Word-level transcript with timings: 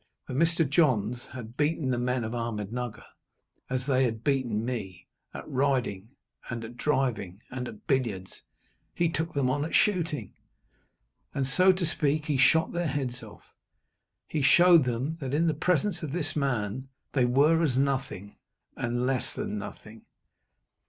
When 0.25 0.39
Mr. 0.39 0.67
Johns 0.67 1.27
had 1.27 1.55
beaten 1.57 1.91
the 1.91 1.99
men 1.99 2.23
of 2.23 2.31
Ahmednugger 2.31 3.03
as 3.69 3.85
they 3.85 4.03
had 4.03 4.23
beaten 4.23 4.65
me 4.65 5.05
at 5.31 5.47
riding, 5.47 6.09
and 6.49 6.65
at 6.65 6.75
driving, 6.75 7.39
and 7.51 7.67
at 7.67 7.85
billiards, 7.85 8.41
he 8.95 9.09
took 9.11 9.35
them 9.35 9.47
on 9.47 9.63
at 9.63 9.75
shooting. 9.75 10.33
And, 11.35 11.45
so 11.45 11.71
to 11.73 11.85
speak, 11.85 12.25
he 12.25 12.37
shot 12.39 12.71
their 12.71 12.87
heads 12.87 13.21
off. 13.21 13.43
He 14.27 14.41
showed 14.41 14.85
them 14.85 15.17
that, 15.19 15.35
in 15.35 15.45
the 15.45 15.53
presence 15.53 16.01
of 16.01 16.13
this 16.13 16.35
man, 16.35 16.89
they 17.13 17.25
were 17.25 17.61
as 17.61 17.77
nothing, 17.77 18.37
and 18.75 19.05
less 19.05 19.35
than 19.35 19.59
nothing. 19.59 20.07